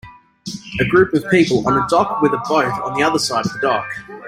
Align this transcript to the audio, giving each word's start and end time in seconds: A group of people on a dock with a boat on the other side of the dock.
A 0.79 0.85
group 0.85 1.13
of 1.13 1.29
people 1.29 1.59
on 1.67 1.77
a 1.77 1.85
dock 1.87 2.23
with 2.23 2.33
a 2.33 2.39
boat 2.49 2.65
on 2.83 2.95
the 2.95 3.03
other 3.03 3.19
side 3.19 3.45
of 3.45 3.53
the 3.53 3.59
dock. 3.59 3.87